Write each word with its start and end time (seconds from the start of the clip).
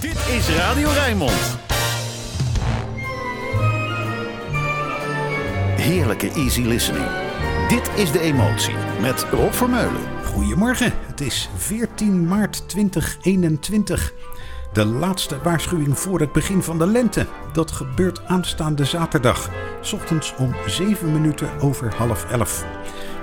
Dit 0.00 0.28
is 0.28 0.48
Radio 0.48 0.88
Rijnmond. 0.88 1.58
Heerlijke 5.76 6.30
easy 6.30 6.62
listening. 6.62 7.06
Dit 7.68 7.90
is 7.94 8.12
De 8.12 8.20
Emotie 8.20 8.74
met 9.00 9.26
Rob 9.30 9.52
Vermeulen. 9.52 10.02
Goedemorgen, 10.24 10.92
het 11.06 11.20
is 11.20 11.50
14 11.56 12.28
maart 12.28 12.68
2021. 12.68 14.12
De 14.72 14.84
laatste 14.84 15.38
waarschuwing 15.42 15.98
voor 15.98 16.20
het 16.20 16.32
begin 16.32 16.62
van 16.62 16.78
de 16.78 16.86
lente. 16.86 17.26
Dat 17.52 17.70
gebeurt 17.70 18.24
aanstaande 18.26 18.84
zaterdag, 18.84 19.50
ochtends 19.92 20.34
om 20.36 20.54
7 20.66 21.12
minuten 21.12 21.48
over 21.60 21.94
half 21.94 22.30
11. 22.30 22.64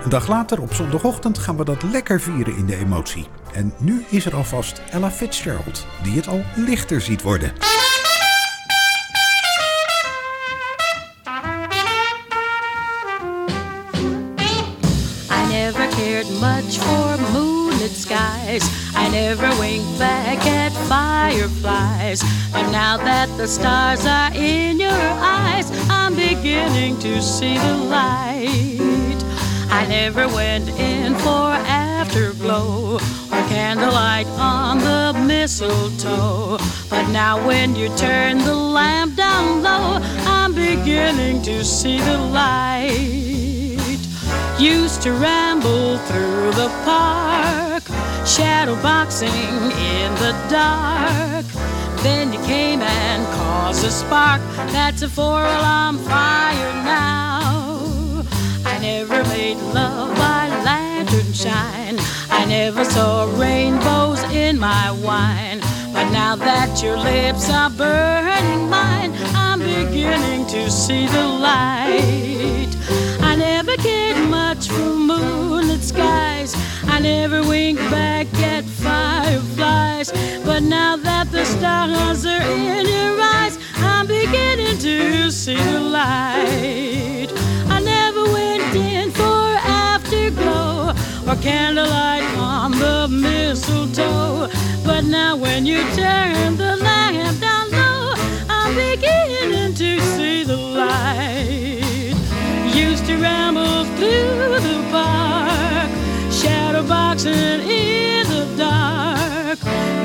Een 0.04 0.10
dag 0.10 0.28
later, 0.28 0.62
op 0.62 0.74
zondagochtend, 0.74 1.38
gaan 1.38 1.58
we 1.58 1.66
dat 1.66 1.84
lekker 1.84 2.22
vieren 2.22 2.56
in 2.56 2.66
de 2.66 2.76
emotie. 2.76 3.28
En 3.56 3.74
nu 3.78 4.06
is 4.10 4.26
er 4.26 4.36
alvast 4.36 4.82
Ella 4.92 5.12
Fitzgerald, 5.12 5.86
die 6.04 6.16
het 6.16 6.28
al 6.28 6.44
lichter 6.56 7.02
ziet 7.02 7.22
worden. 7.22 7.52
I 15.30 15.52
never 15.52 15.88
cared 15.88 16.30
much 16.40 16.78
for 16.78 17.32
moonlit 17.32 17.96
skies. 17.96 18.64
I 18.96 19.10
never 19.10 19.60
winked 19.60 19.98
back 19.98 20.46
at 20.46 20.72
fireflies. 20.72 22.24
But 22.52 22.72
now 22.72 22.98
that 22.98 23.28
the 23.38 23.48
stars 23.48 24.06
are 24.06 24.34
in 24.34 24.78
your 24.78 25.04
eyes, 25.22 25.66
I'm 25.90 26.16
beginning 26.16 26.98
to 27.00 27.22
see 27.22 27.58
the 27.58 27.76
light. 27.90 29.24
I 29.70 29.86
never 29.88 30.28
went 30.28 30.70
in 30.80 31.16
for 31.16 31.65
afterglow 32.16 32.96
or 32.96 33.48
candlelight 33.50 34.28
on 34.40 34.80
the 34.80 35.20
mistletoe. 35.26 36.58
But 36.90 37.10
now 37.10 37.46
when 37.46 37.76
you 37.76 37.90
turn 37.98 38.38
the 38.38 38.56
lamp 38.56 39.16
down 39.16 39.62
low, 39.62 40.00
I'm 40.26 40.54
beginning 40.54 41.42
to 41.44 41.64
see 41.66 42.00
the 42.00 42.18
light. 42.18 44.00
Used 44.58 45.02
to 45.02 45.12
ramble 45.12 45.98
through 46.08 46.52
the 46.52 46.70
park, 46.86 47.84
shadow 48.26 48.82
boxing 48.82 49.30
in 49.30 50.16
the 50.16 50.34
dark. 50.50 51.46
Then 52.02 52.32
you 52.32 52.40
came 52.46 52.82
and 52.82 53.26
caused 53.36 53.84
a 53.84 53.92
spark. 53.92 54.42
That's 54.72 55.02
a 55.02 55.10
four 55.10 55.42
alarm 55.42 55.98
fire 56.00 56.74
now. 56.86 58.24
I 58.66 58.80
never 58.80 59.22
made 59.26 59.58
love 59.74 60.16
by 60.16 60.45
lantern 61.06 61.34
shine. 61.34 61.98
I 62.30 62.46
never 62.46 62.84
saw 62.86 63.26
rainbows 63.40 64.22
in 64.32 64.60
my 64.60 64.92
wine. 64.92 65.60
But 65.94 66.10
now 66.12 66.36
that 66.36 66.82
your 66.84 66.98
lips 66.98 67.50
are 67.50 67.70
burning 67.70 68.70
mine, 68.70 69.14
I'm 69.34 69.60
beginning 69.60 70.46
to 70.48 70.70
see 70.70 71.08
the 71.08 71.24
light. 71.24 72.70
I 73.22 73.36
never 73.36 73.76
cared 73.78 74.30
much 74.30 74.68
for 74.68 74.96
moonlit 74.96 75.82
skies. 75.82 76.56
I 76.86 77.00
never 77.00 77.42
winked 77.42 77.84
back 77.92 78.28
at 78.36 78.64
fireflies. 78.66 80.12
But 80.44 80.64
now 80.64 80.98
that 80.98 81.32
the 81.32 81.46
stars 81.46 82.26
are 82.26 82.42
in 82.42 82.86
your 82.86 83.22
eyes, 83.22 83.58
I'm 83.78 84.08
beginning 84.08 84.78
to 84.80 85.32
see 85.32 85.56
the 85.56 85.80
light. 85.80 87.35
Or 91.28 91.36
candlelight 91.38 92.24
on 92.38 92.72
the 92.72 93.08
mistletoe. 93.10 94.48
But 94.84 95.06
now 95.06 95.36
when 95.36 95.66
you 95.66 95.80
turn 95.96 96.58
the 96.58 96.76
lamp 96.76 97.40
down 97.40 97.72
low, 97.72 98.14
I'm 98.48 98.76
beginning 98.76 99.74
to 99.74 100.00
see 100.00 100.44
the 100.44 100.58
light. 100.58 102.16
Used 102.76 103.06
to 103.08 103.18
ramble 103.18 103.86
through 103.98 104.60
the 104.60 104.88
park, 104.92 105.90
shadow 106.32 106.88
boxing 106.88 107.34
in 107.34 108.28
the 108.28 108.46
dark. 108.58 109.60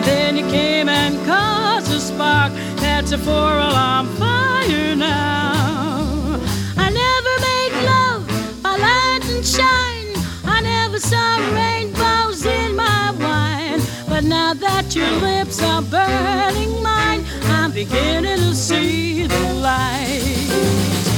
Then 0.05 0.37
you 0.39 0.49
came 0.51 0.89
and 0.89 1.15
caused 1.27 1.93
a 1.93 2.01
spark. 2.01 2.53
That's 2.77 3.13
a 3.13 3.19
four 3.19 3.53
alarm 3.53 4.07
fire 4.17 4.97
now. 4.97 5.50
Saw 11.11 11.39
rainbows 11.55 12.47
in 12.47 12.77
my 12.77 13.11
wine. 13.19 13.81
But 14.09 14.23
now 14.23 14.55
that 14.55 14.95
your 14.95 15.11
lips 15.11 15.61
are 15.61 15.83
burning 15.83 16.81
mine, 16.83 17.25
I'm 17.47 17.73
beginning 17.73 18.39
to 18.39 18.55
see 18.55 19.27
the 19.27 19.55
light. 19.55 21.10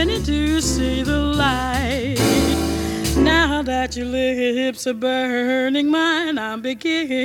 Beginning 0.00 0.24
to 0.24 0.60
see 0.62 1.02
the 1.02 1.18
light. 1.18 2.16
Now 3.16 3.62
that 3.62 3.96
your 3.96 4.06
lips 4.06 4.86
are 4.86 4.94
burning 4.94 5.90
mine, 5.90 6.38
I'm 6.38 6.62
beginning 6.62 7.18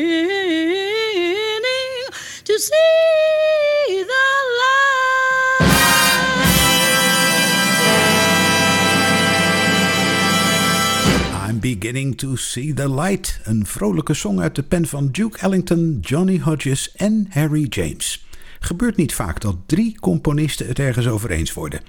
to 2.44 2.58
see 2.58 4.04
the 4.04 4.14
I'm 11.34 11.60
beginning 11.60 12.18
to 12.18 12.36
see 12.36 12.74
the 12.74 12.90
light. 12.90 13.40
Een 13.44 13.66
vrolijke 13.66 14.14
song 14.14 14.40
uit 14.40 14.56
de 14.56 14.64
pen 14.64 14.88
van 14.88 15.10
Duke 15.12 15.38
Ellington, 15.38 15.98
Johnny 16.02 16.40
Hodges 16.40 16.92
en 16.96 17.28
Harry 17.30 17.66
James. 17.70 18.26
Gebeurt 18.60 18.96
niet 18.96 19.14
vaak 19.14 19.42
dat 19.42 19.56
drie 19.66 20.00
componisten 20.00 20.68
het 20.68 20.80
ergens 20.80 21.08
over 21.08 21.32
eens 21.32 21.54
worden. 21.54 21.82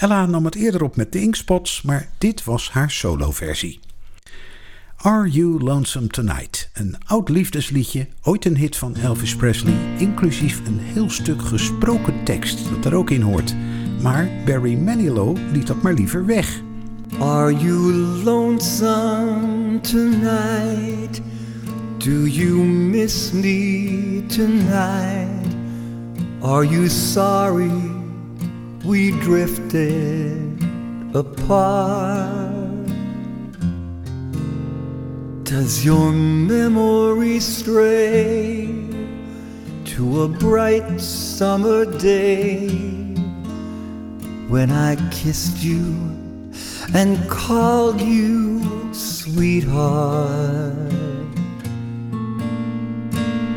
Ella 0.00 0.26
nam 0.26 0.44
het 0.44 0.54
eerder 0.54 0.82
op 0.82 0.96
met 0.96 1.12
de 1.12 1.20
Inkspots, 1.20 1.82
maar 1.82 2.08
dit 2.18 2.44
was 2.44 2.70
haar 2.70 2.90
soloversie. 2.90 3.80
Are 4.96 5.30
You 5.30 5.62
Lonesome 5.62 6.06
Tonight? 6.06 6.70
Een 6.74 6.96
oud 7.06 7.28
liefdesliedje, 7.28 8.06
ooit 8.22 8.44
een 8.44 8.56
hit 8.56 8.76
van 8.76 8.96
Elvis 8.96 9.36
Presley, 9.36 9.74
inclusief 9.98 10.66
een 10.66 10.78
heel 10.78 11.10
stuk 11.10 11.42
gesproken 11.42 12.24
tekst 12.24 12.58
dat 12.70 12.84
er 12.84 12.94
ook 12.94 13.10
in 13.10 13.20
hoort. 13.20 13.54
Maar 14.02 14.28
Barry 14.44 14.74
Manilow 14.74 15.38
liet 15.52 15.66
dat 15.66 15.82
maar 15.82 15.94
liever 15.94 16.26
weg. 16.26 16.60
Are 17.18 17.56
you 17.56 17.92
lonesome 18.24 19.80
tonight? 19.80 21.20
Do 21.98 22.26
you 22.26 22.54
miss 22.64 23.32
me 23.32 24.24
tonight? 24.26 25.56
Are 26.40 26.66
you 26.66 26.88
sorry 26.88 27.99
we 28.84 29.10
drifted 29.20 30.58
apart? 31.14 32.50
Does 35.44 35.84
your 35.84 36.12
memory 36.12 37.40
stray 37.40 38.68
to 39.86 40.22
a 40.22 40.28
bright 40.28 41.00
summer 41.00 41.84
day 41.98 42.68
when 44.48 44.70
I 44.70 44.96
kissed 45.10 45.62
you 45.62 45.94
and 46.94 47.28
called 47.28 48.00
you 48.00 48.94
sweetheart? 48.94 50.76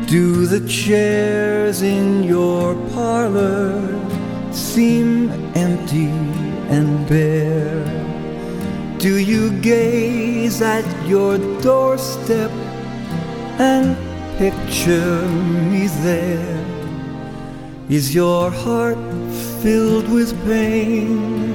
Do 0.06 0.46
the 0.46 0.66
chairs 0.68 1.82
in 1.82 2.24
your 2.24 2.74
parlor 2.90 4.13
seem 4.54 5.30
empty 5.54 6.10
and 6.68 7.06
bare? 7.08 7.84
Do 8.98 9.18
you 9.18 9.50
gaze 9.60 10.62
at 10.62 10.86
your 11.06 11.38
doorstep 11.60 12.50
and 13.58 13.96
picture 14.38 15.28
me 15.70 15.88
there? 16.02 16.64
Is 17.88 18.14
your 18.14 18.50
heart 18.50 18.98
filled 19.62 20.08
with 20.08 20.32
pain? 20.46 21.54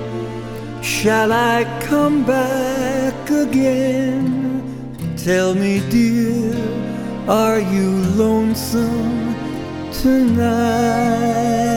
Shall 0.82 1.32
I 1.32 1.66
come 1.82 2.26
back 2.26 3.30
again? 3.30 4.50
Tell 5.18 5.56
me, 5.56 5.82
dear, 5.90 6.54
are 7.28 7.60
you 7.60 7.90
lonesome 8.16 9.36
tonight? 9.92 11.69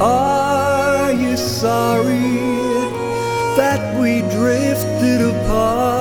Are 0.00 1.12
you 1.12 1.36
sorry 1.36 2.38
that 3.56 3.98
we 4.00 4.20
drifted 4.30 5.22
apart? 5.22 5.98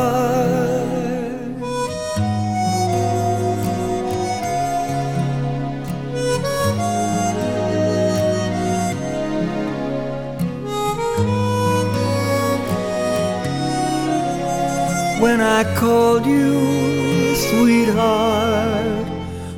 When 15.19 15.41
I 15.41 15.63
called 15.75 16.27
you, 16.27 17.33
sweetheart, 17.33 19.07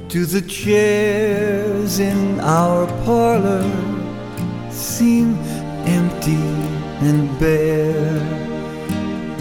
to 0.08 0.26
the 0.26 0.42
chairs 0.44 2.00
in 2.00 2.40
our 2.40 2.88
parlor 3.04 3.79
seem 5.00 5.34
empty 6.00 6.46
and 7.08 7.22
bare. 7.40 8.20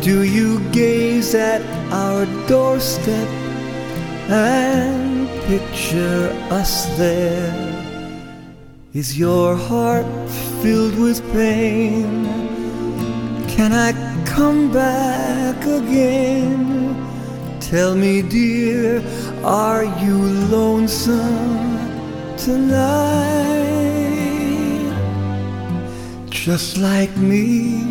Do 0.00 0.22
you 0.22 0.60
gaze 0.70 1.34
at 1.34 1.62
our 1.90 2.26
doorstep 2.46 3.28
and 4.30 5.28
picture 5.50 6.30
us 6.60 6.86
there? 6.96 7.52
Is 8.92 9.18
your 9.18 9.56
heart 9.56 10.06
filled 10.62 10.96
with 10.96 11.20
pain? 11.32 12.08
Can 13.54 13.72
I 13.72 13.90
come 14.34 14.70
back 14.70 15.58
again? 15.80 16.62
Tell 17.58 17.96
me, 17.96 18.22
dear, 18.22 19.02
are 19.42 19.84
you 20.04 20.18
lonesome 20.56 21.66
tonight? 22.36 23.57
Just 26.44 26.78
like 26.78 27.14
me, 27.16 27.82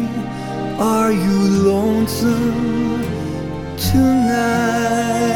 are 0.79 1.11
you 1.11 1.39
lonesome 1.63 3.03
tonight? 3.77 5.27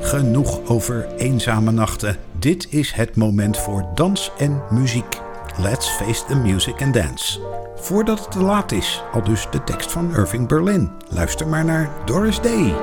Genoeg 0.00 0.60
over 0.68 1.06
eenzame 1.16 1.70
nachten. 1.70 2.16
Dit 2.38 2.66
is 2.70 2.92
het 2.92 3.16
moment 3.16 3.58
voor 3.58 3.86
dans 3.94 4.30
en 4.38 4.62
muziek. 4.70 5.26
Let's 5.62 5.88
face 5.88 6.22
the 6.22 6.36
music 6.36 6.82
and 6.82 6.94
dance. 6.94 7.40
Voordat 7.76 8.18
het 8.18 8.30
te 8.30 8.42
laat 8.42 8.72
is, 8.72 9.02
al 9.12 9.22
dus 9.22 9.46
de 9.50 9.64
tekst 9.64 9.92
van 9.92 10.14
Irving 10.14 10.48
Berlin. 10.48 10.90
Luister 11.08 11.48
maar 11.48 11.64
naar 11.64 11.90
Doris 12.04 12.40
Day. 12.40 12.74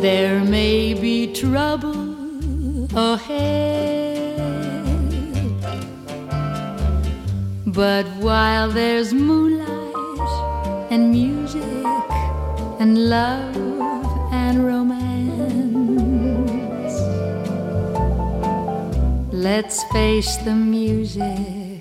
There 0.00 0.44
may 0.44 0.96
be 1.00 1.30
trouble 1.32 2.16
ahead, 2.94 4.40
but 7.64 8.06
while 8.20 8.72
there's 8.72 9.12
moonlight 9.12 9.94
and 10.90 11.10
music 11.10 11.62
and 12.78 12.98
love 12.98 13.79
let's 19.40 19.84
face 19.84 20.36
the 20.44 20.54
music 20.54 21.80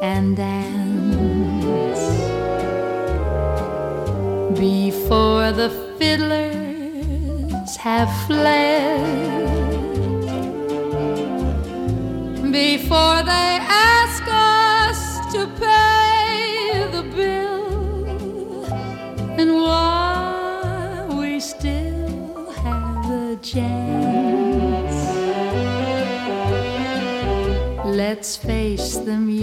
and 0.00 0.36
dance. 0.36 2.04
Before 4.58 5.52
the 5.52 5.70
fiddlers 5.98 7.76
have 7.76 8.10
fled. 8.26 9.00
Before 12.50 13.22
they 13.22 13.50
ask 13.94 14.24
us 14.26 15.00
to 15.34 15.46
pay 15.60 16.88
the 16.90 17.04
bill. 17.14 18.64
And 19.40 19.50
while 19.62 21.06
we 21.20 21.38
still 21.38 22.50
have 22.50 23.08
the 23.08 23.38
chance 23.42 23.83
face 28.64 28.96
the 28.96 29.33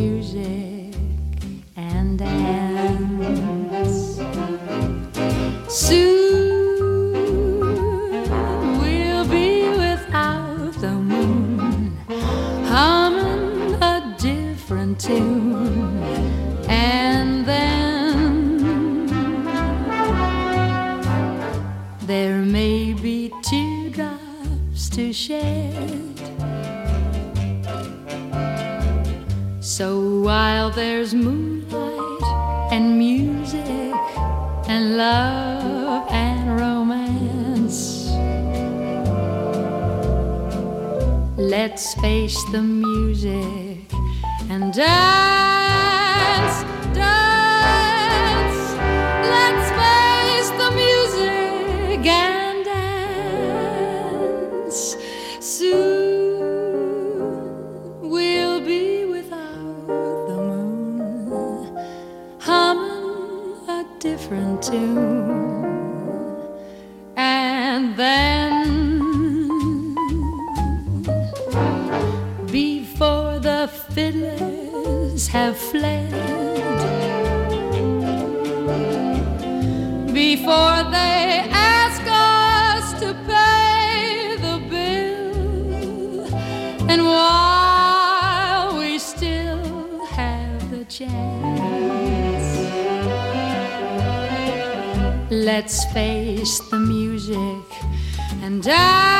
let's 41.71 41.93
face 42.01 42.43
the 42.51 42.61
music 42.61 43.79
and 44.49 44.73
dance 44.73 46.55
dance. 46.93 48.75
Let's 49.35 49.69
face 49.79 50.49
the 50.61 50.69
music 50.83 52.05
and 52.05 52.65
dance. 53.85 54.79
Soon 55.39 56.41
we'll 58.01 58.59
be 58.59 59.05
without 59.05 59.87
the 60.27 60.37
moon 60.49 61.77
humming 62.41 63.69
a 63.69 63.85
different 63.99 64.61
tune. 64.61 65.31
And 67.15 67.95
then 67.95 68.50
fled 75.81 76.11
before 80.13 80.79
they 80.97 81.23
ask 81.51 82.01
us 82.07 82.85
to 83.01 83.09
pay 83.25 84.37
the 84.45 84.57
bill. 84.69 86.25
And 86.91 87.01
while 87.03 88.77
we 88.77 88.99
still 88.99 90.05
have 90.05 90.59
the 90.69 90.85
chance. 90.85 92.51
Let's 95.31 95.77
face 95.93 96.59
the 96.69 96.79
music 96.79 97.65
and 98.43 98.61
dance 98.61 99.10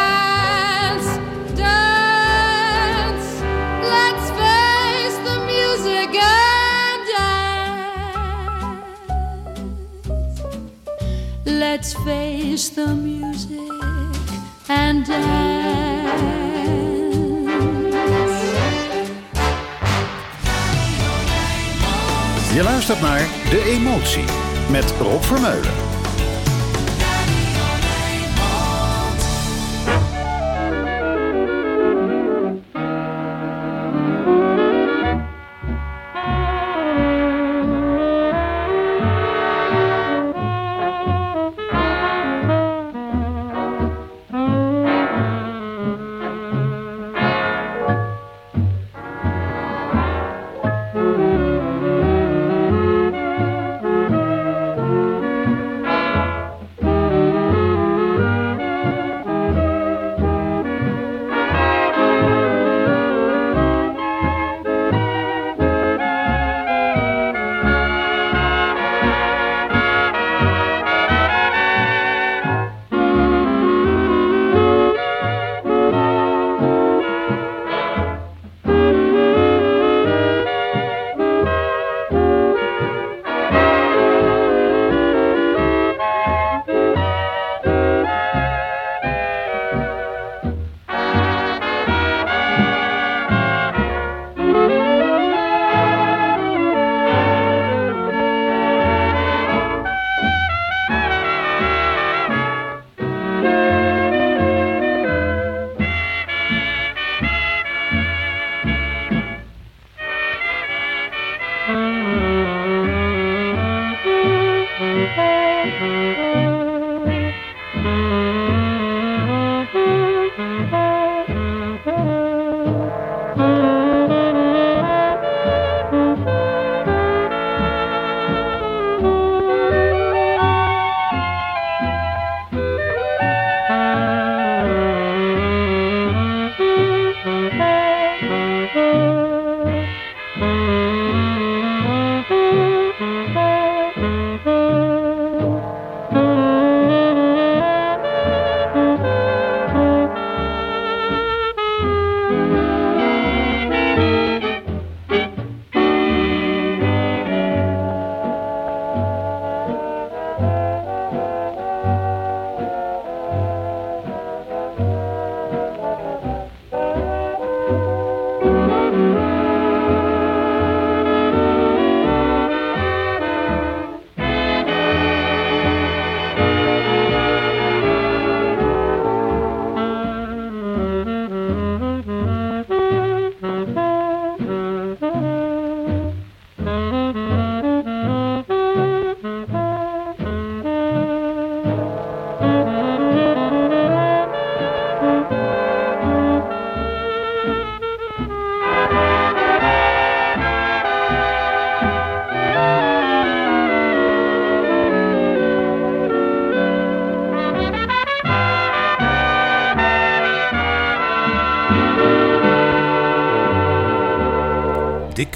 face 12.03 12.70
the 12.70 12.88
music 12.88 13.60
and 14.67 15.05
dance. 15.05 15.81
Je 22.53 22.63
luistert 22.63 23.01
naar 23.01 23.27
De 23.50 23.63
Emotie 23.63 24.25
met 24.70 24.93
Rob 25.00 25.24
Vermeulen. 25.24 25.81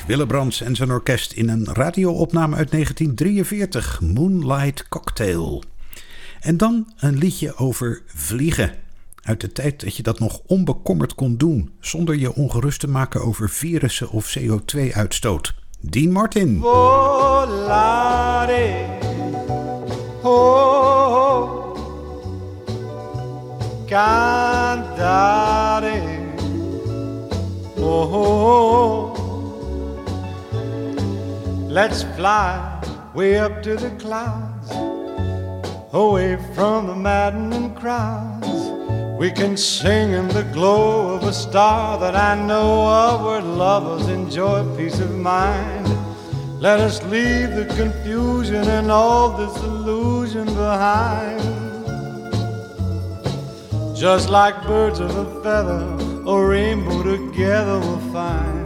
Willebrands 0.08 0.62
en 0.62 0.76
zijn 0.76 0.92
orkest 0.92 1.32
in 1.32 1.50
een 1.50 1.66
radioopname 1.74 2.56
uit 2.56 2.72
1943, 2.72 4.02
Moonlight 4.02 4.88
Cocktail. 4.88 5.64
En 6.40 6.58
dan 6.58 6.92
een 6.98 7.18
liedje 7.18 7.56
over 7.58 8.02
vliegen. 8.06 8.74
Uit 9.22 9.42
de 9.42 9.52
tijd 9.52 9.80
dat 9.84 9.96
je 9.96 10.04
dat 10.04 10.20
nog 10.20 10.42
onbekommerd 10.46 11.16
kon 11.16 11.38
doen, 11.38 11.72
zonder 11.80 12.16
je 12.16 12.34
ongerust 12.34 12.80
te 12.80 12.88
maken 12.88 13.22
over 13.22 13.50
virussen 13.50 14.10
of 14.10 14.38
CO2-uitstoot. 14.40 15.54
Dean 15.80 16.12
Martin. 16.12 16.60
Volare, 16.62 17.66
oh, 20.24 21.76
cantare, 23.86 25.22
oh, 27.76 28.14
oh. 28.14 29.05
Let's 31.76 32.04
fly 32.16 32.82
way 33.14 33.38
up 33.38 33.62
to 33.64 33.76
the 33.76 33.90
clouds, 34.00 34.72
away 35.92 36.38
from 36.54 36.88
the 36.88 36.96
maddening 36.96 37.76
crowds. 37.76 38.48
We 39.20 39.30
can 39.30 39.58
sing 39.58 40.14
in 40.14 40.30
the 40.30 40.44
glow 40.54 41.16
of 41.16 41.24
a 41.24 41.34
star 41.34 42.00
that 42.00 42.16
I 42.16 42.42
know 42.42 42.88
of 42.88 43.26
where 43.26 43.42
lovers 43.42 44.08
enjoy 44.08 44.64
peace 44.78 45.02
of 45.02 45.14
mind. 45.16 45.86
Let 46.62 46.80
us 46.80 47.04
leave 47.08 47.54
the 47.54 47.66
confusion 47.76 48.66
and 48.70 48.90
all 48.90 49.32
this 49.36 49.62
illusion 49.62 50.46
behind. 50.46 51.42
Just 53.94 54.30
like 54.30 54.66
birds 54.66 55.02
of 55.02 55.14
a 55.14 55.44
feather, 55.44 55.84
a 56.26 56.46
rainbow 56.48 57.04
together 57.04 57.80
we'll 57.82 58.14
find 58.14 58.65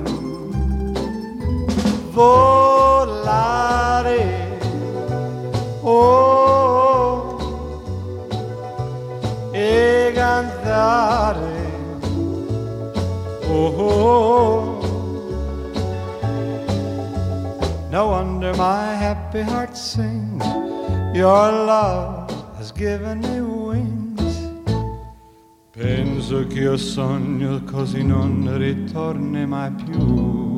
volare. 2.20 3.40
Oh, 5.82 7.38
e 9.54 10.12
cantare. 10.14 11.58
Oh, 13.48 14.80
no 17.90 18.08
wonder 18.08 18.54
my 18.56 18.96
happy 18.96 19.42
heart 19.42 19.76
sings. 19.78 20.46
Your 21.14 21.52
love 21.52 22.30
has 22.58 22.72
given 22.74 23.22
me 23.22 23.40
wings. 23.40 24.48
Penso 25.72 26.46
che 26.48 26.60
io 26.60 26.76
sogno 26.76 27.64
così 27.64 28.04
non 28.04 28.58
ritorni 28.58 29.46
mai 29.46 29.72
più 29.72 30.49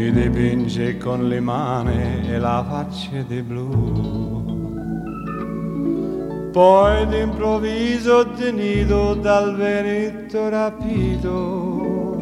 mi 0.00 0.10
dipinge 0.12 0.96
con 0.96 1.28
le 1.28 1.40
mani 1.40 2.26
e 2.26 2.38
la 2.38 2.64
faccia 2.66 3.20
di 3.20 3.42
blu. 3.42 4.48
poi 6.52 7.06
d'improvviso 7.06 8.30
tenido 8.30 9.12
dal 9.14 9.54
vento 9.56 10.48
rapido 10.48 12.16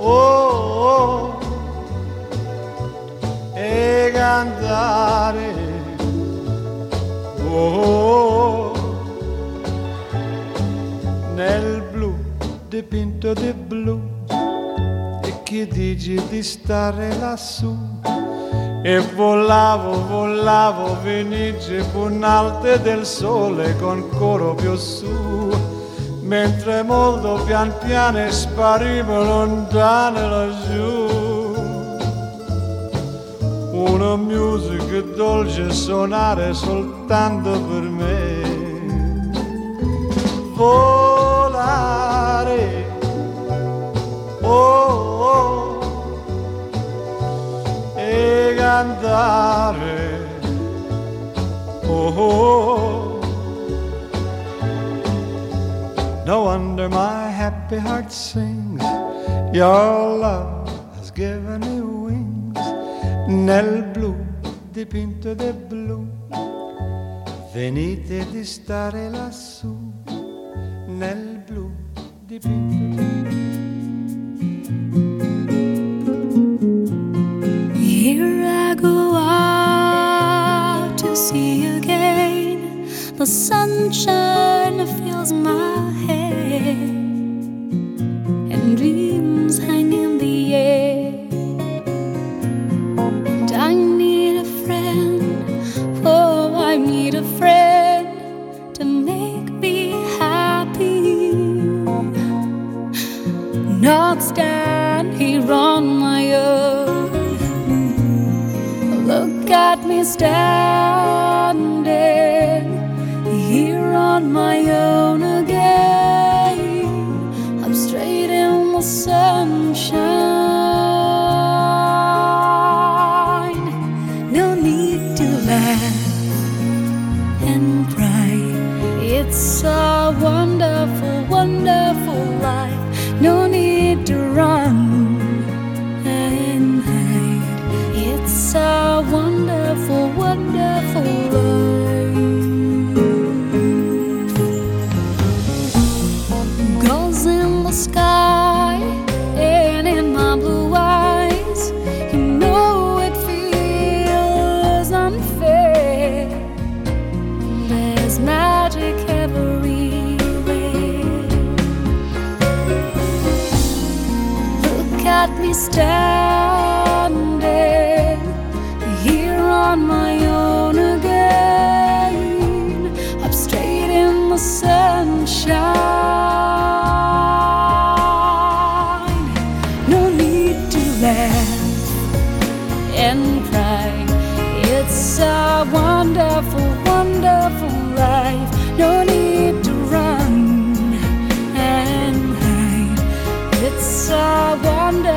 oh, 0.00 0.04
oh 0.06 1.33
e 3.64 4.10
cantare 4.12 5.54
oh, 7.50 8.72
nel 11.34 11.82
blu 11.90 12.14
dipinto 12.68 13.32
di 13.32 13.52
blu 13.54 13.98
e 15.24 15.42
chi 15.44 15.66
dici 15.66 16.22
di 16.28 16.42
stare 16.42 17.16
lassù? 17.18 17.74
E 18.86 18.98
volavo, 19.14 20.06
volavo, 20.08 21.00
venice 21.00 21.82
punalte 21.90 22.82
del 22.82 23.06
sole 23.06 23.74
con 23.78 24.10
coro 24.10 24.54
più 24.54 24.76
su. 24.76 25.50
Mentre 26.20 26.82
molto 26.82 27.42
pian 27.46 27.72
piano 27.82 28.30
sparivo 28.30 29.22
lontano 29.22 30.28
laggiù 30.28 30.83
una 33.90 34.16
musica 34.16 35.00
dolce 35.16 35.70
suonare 35.72 36.54
soltanto 36.54 37.50
per 37.50 37.82
me. 37.82 38.42
Volare, 40.54 41.92
oh, 44.40 44.48
oh, 45.32 45.80
e 47.96 48.54
cantare, 48.56 50.28
oh, 51.86 52.08
oh. 52.16 53.20
No 56.24 56.42
wonder 56.44 56.88
my 56.88 57.28
happy 57.30 57.76
heart 57.76 58.10
sings, 58.10 58.82
your 59.52 60.18
love 60.18 60.70
has 60.96 61.10
given 61.10 61.60
me 61.60 61.73
nel 63.34 63.82
blu 63.92 64.14
dipinto 64.72 65.34
de 65.34 65.52
blu. 65.52 66.06
Venite 67.52 68.26
di 68.30 68.44
stare 68.44 69.08
lassù 69.10 69.74
nel 70.86 71.42
blu 71.46 71.70
dipinto 72.26 72.94
de 72.96 73.32
Here 77.74 78.44
I 78.44 78.74
go 78.74 79.14
out 79.16 80.98
to 80.98 81.14
see 81.16 81.66
again. 81.76 82.86
The 83.16 83.26
sunshine 83.26 84.86
fills 84.86 85.32
my 85.32 85.73
at 110.22 111.03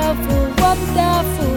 wonderful, 0.08 0.64
wonderful 0.64 1.57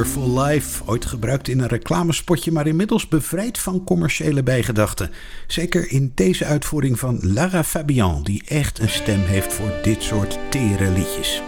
Wonderful 0.00 0.42
Life, 0.42 0.82
ooit 0.86 1.06
gebruikt 1.06 1.48
in 1.48 1.60
een 1.60 1.68
reclamespotje, 1.68 2.52
maar 2.52 2.66
inmiddels 2.66 3.08
bevrijd 3.08 3.58
van 3.58 3.84
commerciële 3.84 4.42
bijgedachten. 4.42 5.10
Zeker 5.46 5.90
in 5.90 6.12
deze 6.14 6.44
uitvoering 6.44 6.98
van 6.98 7.18
Lara 7.22 7.64
Fabian, 7.64 8.22
die 8.22 8.42
echt 8.46 8.78
een 8.78 8.88
stem 8.88 9.20
heeft 9.20 9.52
voor 9.52 9.72
dit 9.82 10.02
soort 10.02 10.38
tere 10.50 10.90
liedjes. 10.90 11.42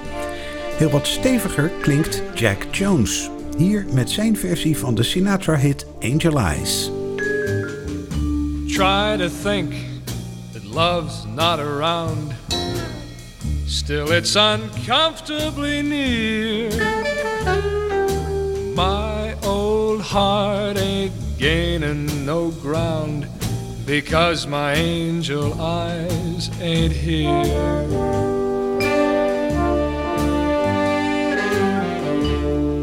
Heel 0.77 0.91
wat 0.91 1.07
steviger 1.07 1.71
klinkt 1.81 2.23
Jack 2.35 2.67
Jones. 2.71 3.31
Hier 3.57 3.87
met 3.93 4.11
zijn 4.11 4.37
versie 4.37 4.79
van 4.79 4.95
de 4.95 5.03
Sinatra-hit 5.03 5.87
Angel 6.01 6.39
Eyes. 6.39 6.91
Try 8.67 9.17
to 9.17 9.29
think 9.43 9.73
love's 10.73 11.27
not 11.27 11.59
around. 11.59 12.35
Still, 13.67 14.13
it's 14.13 14.37
uncomfortably 14.37 15.83
near. 15.83 16.71
My 18.75 19.37
old 19.43 20.01
heart 20.01 20.79
ain't 20.79 21.13
gaining 21.39 22.25
no 22.25 22.51
ground 22.51 23.29
because 23.85 24.47
my 24.47 24.73
angel 24.73 25.61
eyes 25.61 26.49
ain't 26.61 26.93
here. 26.93 27.29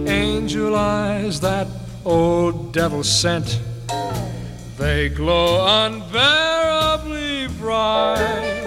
Angel 0.07 0.75
eyes 0.75 1.39
that 1.39 1.67
old 2.05 2.71
devil 2.71 3.03
sent, 3.03 3.59
they 4.77 5.09
glow 5.09 5.65
unbearably 5.85 7.47
bright. 7.57 8.59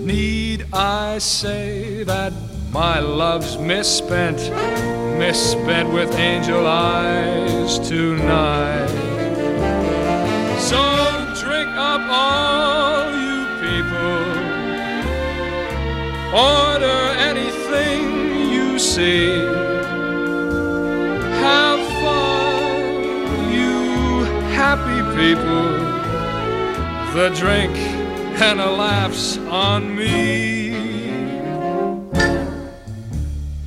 Need 0.00 0.66
I 0.72 1.18
say 1.18 2.02
that 2.04 2.32
my 2.70 2.98
love's 2.98 3.56
misspent, 3.58 4.38
misspent 5.18 5.92
with 5.92 6.14
angel 6.16 6.66
eyes 6.66 7.78
tonight? 7.78 8.88
So 10.58 10.80
drink 11.40 11.68
up 11.76 12.02
all 12.10 13.10
you 13.26 13.46
people, 13.64 14.22
order 16.34 17.00
anything 17.30 18.50
you 18.50 18.78
see. 18.78 19.28
Have 21.42 21.80
fun, 22.02 23.52
you 23.52 24.24
happy 24.54 25.00
people. 25.16 25.66
The 27.14 27.30
drink 27.34 27.74
and 28.38 28.60
a 28.60 28.70
laugh's 28.70 29.38
on 29.38 29.96
me. 29.96 30.65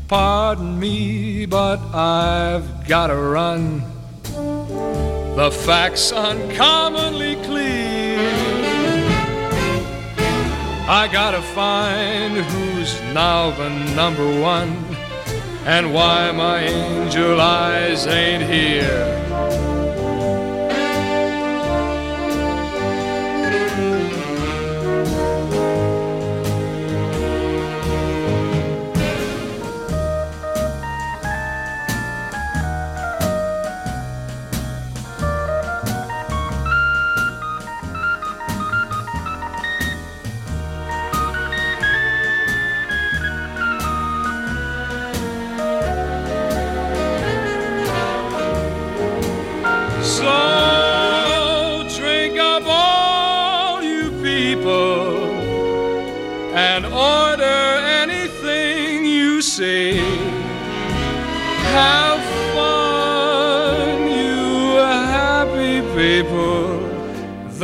Pardon 0.10 0.80
me, 0.80 1.45
but 1.45 1.78
I've 1.93 2.88
gotta 2.88 3.15
run. 3.15 3.84
The 5.36 5.52
facts 5.52 6.12
uncommonly 6.12 7.36
clear. 7.43 8.17
I 10.89 11.08
gotta 11.12 11.43
find 11.43 12.38
who's 12.38 13.00
now 13.13 13.52
the 13.52 13.69
number 13.93 14.41
one 14.41 14.76
and 15.67 15.93
why 15.93 16.32
my 16.32 16.63
angel 16.63 17.39
eyes 17.39 18.08
ain't 18.08 18.41
here. 18.41 19.78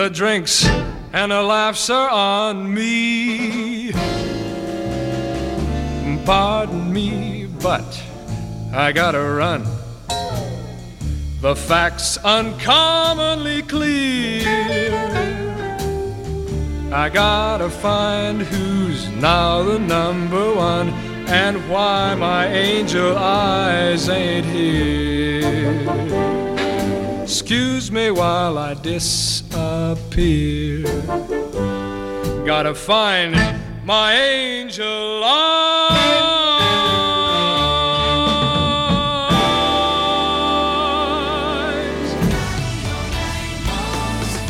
The 0.06 0.12
drinks 0.12 0.64
and 1.14 1.32
the 1.32 1.42
laughs 1.42 1.90
are 1.90 2.08
on 2.12 2.72
me. 2.72 3.92
Pardon 6.24 6.94
me, 6.94 7.48
but 7.48 8.04
I 8.72 8.92
gotta 8.92 9.20
run. 9.20 9.64
The 11.42 11.56
facts 11.56 12.20
uncommonly 12.24 13.64
clear. 13.64 14.94
I 16.94 17.10
gotta 17.10 17.72
find 17.72 18.44
who's 18.44 19.10
now 19.10 19.64
the 19.64 19.80
number 19.80 20.54
one 20.54 20.90
and 21.30 21.68
why 21.68 22.14
my 22.14 22.46
angel 22.46 23.18
eyes 23.18 24.08
ain't 24.08 24.46
here. 24.46 26.35
Excuse 27.48 27.92
me 27.92 28.10
while 28.10 28.58
I 28.58 28.74
disappear. 28.74 30.82
Gotta 32.44 32.74
find 32.74 33.36
my 33.86 34.16
angel 34.16 35.24
eyes. 35.24 36.16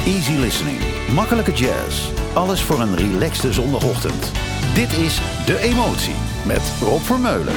Easy 0.05 0.37
listening. 0.37 0.79
Makkelijke 1.13 1.51
jazz. 1.51 2.09
Alles 2.33 2.61
voor 2.61 2.79
een 2.79 2.95
relaxte 2.95 3.53
zondagochtend. 3.53 4.31
Dit 4.73 4.93
is 4.93 5.19
De 5.45 5.59
Emotie 5.59 6.15
met 6.45 6.61
Rob 6.81 7.01
Vermeulen. 7.01 7.55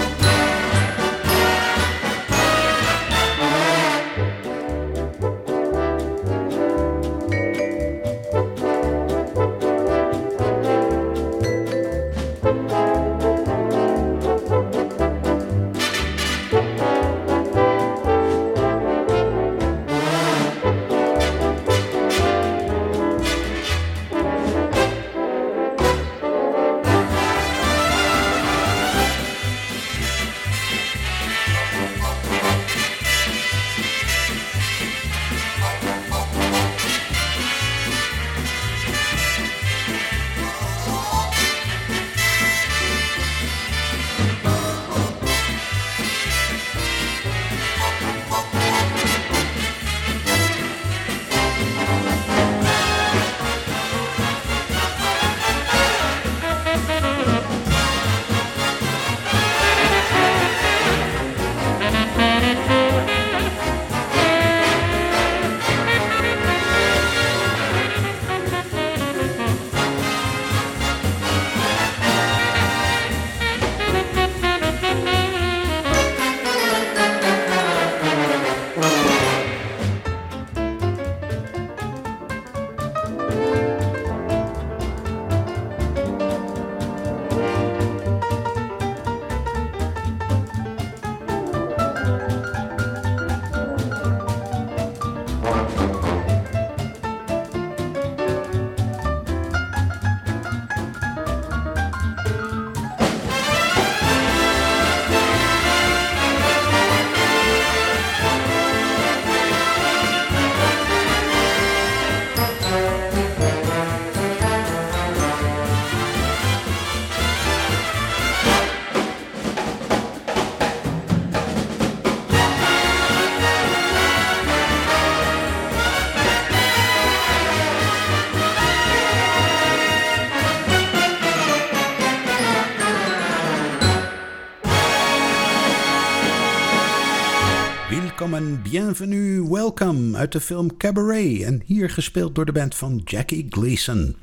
Bienvenue, 138.71 139.49
welcome 139.51 140.17
uit 140.17 140.33
de 140.33 140.41
film 140.41 140.77
Cabaret 140.77 141.43
en 141.43 141.63
hier 141.65 141.91
gespeeld 141.91 142.35
door 142.35 142.45
de 142.45 142.53
band 142.53 142.75
van 142.75 143.01
Jackie 143.05 143.47
Gleason. 143.51 144.17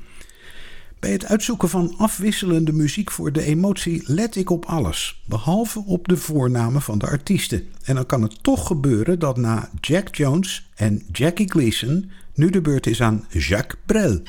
Bij 1.00 1.10
het 1.10 1.26
uitzoeken 1.26 1.68
van 1.68 1.94
afwisselende 1.98 2.72
muziek 2.72 3.10
voor 3.10 3.32
de 3.32 3.42
emotie 3.42 4.02
let 4.04 4.36
ik 4.36 4.50
op 4.50 4.64
alles, 4.64 5.22
behalve 5.24 5.82
op 5.86 6.08
de 6.08 6.16
voornamen 6.16 6.82
van 6.82 6.98
de 6.98 7.06
artiesten. 7.06 7.62
En 7.84 7.94
dan 7.94 8.06
kan 8.06 8.22
het 8.22 8.42
toch 8.42 8.66
gebeuren 8.66 9.18
dat 9.18 9.36
na 9.36 9.70
Jack 9.80 10.14
Jones 10.14 10.70
en 10.74 11.02
Jackie 11.12 11.50
Gleason 11.50 12.10
nu 12.34 12.50
de 12.50 12.60
beurt 12.60 12.86
is 12.86 13.02
aan 13.02 13.26
Jacques 13.30 13.80
Brel. 13.86 14.20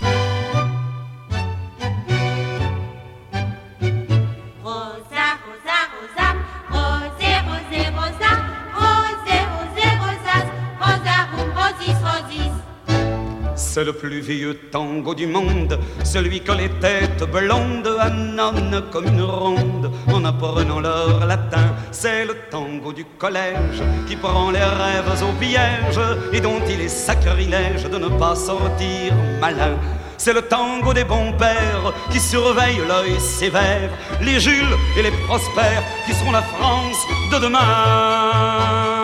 C'est 13.78 13.86
le 13.86 13.94
plus 13.94 14.22
vieux 14.22 14.56
tango 14.72 15.14
du 15.14 15.28
monde, 15.28 15.78
celui 16.04 16.42
que 16.42 16.52
les 16.52 16.68
têtes 16.82 17.24
blondes 17.32 17.96
annonnent 18.00 18.82
comme 18.92 19.06
une 19.06 19.22
ronde 19.22 19.92
en 20.12 20.26
apprenant 20.26 20.80
leur 20.80 21.24
latin. 21.28 21.76
C'est 21.92 22.26
le 22.26 22.34
tango 22.50 22.92
du 22.92 23.06
collège 23.06 23.84
qui 24.08 24.16
prend 24.16 24.50
les 24.50 24.64
rêves 24.64 25.22
au 25.22 25.32
piège 25.40 26.00
et 26.34 26.42
dont 26.42 26.60
il 26.68 26.82
est 26.82 26.88
sacrilège 26.88 27.84
de 27.84 28.00
ne 28.00 28.08
pas 28.18 28.36
sortir 28.36 29.14
malin. 29.40 29.78
C'est 30.18 30.34
le 30.34 30.42
tango 30.42 30.92
des 30.92 31.04
bons 31.04 31.34
pères 31.34 31.94
qui 32.12 32.20
surveillent 32.20 32.82
l'œil 32.88 33.20
sévère, 33.20 33.92
les 34.24 34.40
Jules 34.40 34.76
et 34.98 35.04
les 35.04 35.14
prospères 35.28 35.84
qui 36.08 36.14
seront 36.14 36.32
la 36.32 36.42
France 36.42 37.06
de 37.32 37.38
demain. 37.38 38.98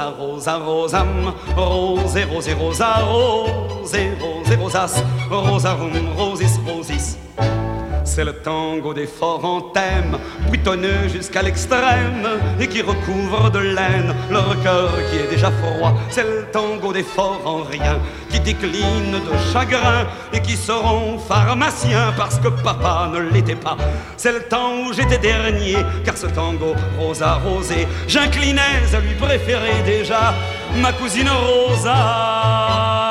Rosa, 0.00 0.16
rosa, 0.16 0.58
rosam, 0.58 1.34
rose, 1.54 2.24
rose, 2.24 2.54
rosa, 2.54 3.02
rose, 3.04 4.16
rose, 4.18 4.56
rosas, 4.56 5.02
rosarum, 5.28 6.16
rosis. 6.16 6.58
C'est 8.12 8.24
le 8.24 8.32
tango 8.32 8.92
des 8.92 9.06
forts 9.06 9.44
en 9.44 9.60
thème, 9.60 10.18
buitonneux 10.50 11.06
jusqu'à 11.06 11.42
l'extrême, 11.42 12.26
et 12.58 12.66
qui 12.66 12.82
recouvre 12.82 13.52
de 13.52 13.60
laine 13.60 14.12
leur 14.28 14.60
cœur 14.64 14.90
qui 15.08 15.18
est 15.18 15.30
déjà 15.30 15.52
froid. 15.52 15.94
C'est 16.10 16.24
le 16.24 16.44
tango 16.52 16.92
des 16.92 17.04
forts 17.04 17.40
en 17.44 17.62
rien, 17.62 18.00
qui 18.28 18.40
décline 18.40 19.12
de 19.12 19.52
chagrin, 19.52 20.08
et 20.32 20.42
qui 20.42 20.56
seront 20.56 21.20
pharmaciens 21.20 22.12
parce 22.16 22.40
que 22.40 22.48
papa 22.48 23.12
ne 23.14 23.20
l'était 23.20 23.54
pas. 23.54 23.76
C'est 24.16 24.32
le 24.32 24.42
temps 24.42 24.72
où 24.84 24.92
j'étais 24.92 25.18
dernier, 25.18 25.76
car 26.04 26.16
ce 26.16 26.26
tango 26.26 26.74
rosa 26.98 27.34
rosé, 27.34 27.86
j'inclinais 28.08 28.82
à 28.92 28.98
lui 28.98 29.14
préférer 29.14 29.82
déjà 29.86 30.34
ma 30.82 30.92
cousine 30.92 31.30
Rosa. 31.30 33.09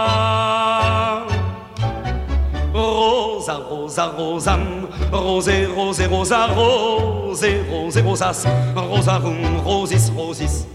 Rosa, 3.40 3.54
rosa, 3.54 4.06
rosam, 4.18 4.90
rosé, 5.10 5.66
rosé, 5.68 6.08
rosa, 6.08 6.48
rosé, 6.48 7.64
rosé, 7.70 8.02
rosas, 8.02 8.46
rosarum, 8.76 9.62
rosis, 9.64 10.10
rosis. 10.10 10.68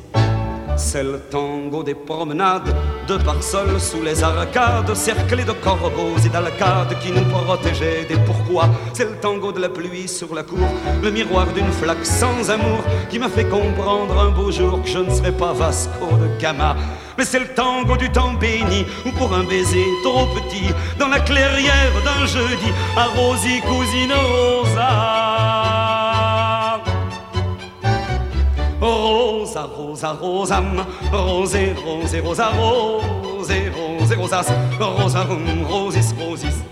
C'est 0.77 1.05
le 1.05 1.21
tango 1.31 1.83
des 1.83 1.95
promenades, 1.95 2.75
de 3.07 3.17
parsoles 3.17 3.81
sous 3.81 4.03
les 4.03 4.23
arcades, 4.23 4.95
cerclés 4.95 5.45
de 5.45 5.53
corbeaux 5.53 6.17
et 6.25 6.29
d'alcades 6.29 6.99
qui 7.01 7.13
nous 7.13 7.25
protégeaient 7.25 8.05
des 8.09 8.17
pourquoi. 8.17 8.69
C'est 8.93 9.05
le 9.05 9.17
tango 9.17 9.53
de 9.53 9.61
la 9.61 9.69
pluie 9.69 10.09
sur 10.09 10.35
la 10.35 10.43
cour, 10.43 10.69
le 11.03 11.11
miroir 11.11 11.47
d'une 11.55 11.71
flaque 11.71 12.05
sans 12.05 12.51
amour 12.51 12.83
qui 13.09 13.19
m'a 13.19 13.29
fait 13.29 13.49
comprendre 13.49 14.19
un 14.19 14.31
beau 14.31 14.51
jour 14.51 14.83
que 14.83 14.89
je 14.89 14.99
ne 14.99 15.11
serais 15.15 15.33
pas 15.33 15.53
Vasco 15.53 16.07
de 16.17 16.41
Gama. 16.41 16.77
Mais 17.17 17.25
c'est 17.25 17.39
le 17.39 17.49
tango 17.55 17.97
du 17.97 18.11
temps 18.11 18.33
béni, 18.33 18.85
ou 19.07 19.13
pour 19.13 19.33
un 19.33 19.45
baiser 19.45 19.87
trop 20.03 20.27
petit, 20.27 20.69
dans 20.99 21.09
la 21.09 21.21
clairière 21.21 21.93
d'un 22.05 22.27
jeudi, 22.27 22.73
à 22.97 23.07
Rosie, 23.17 23.61
cousine 23.61 24.13
Rosa. 24.13 25.34
Rosa, 29.95 30.09
rosa, 30.09 30.57
rosam, 30.57 30.87
rosé, 31.13 31.73
rosé, 31.85 32.19
rosa, 32.19 32.49
rosé, 32.49 33.71
rosé, 33.71 34.17
rosas, 34.17 34.53
rosarum, 34.81 35.65
rosis, 35.69 36.13
rosis. 36.19 36.65